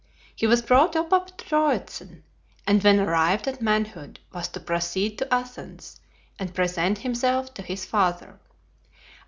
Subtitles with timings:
[0.35, 2.23] He was brought up at Troezen,
[2.65, 6.01] and when arrived at manhood was to proceed to Athens
[6.39, 8.39] and present himself to his father.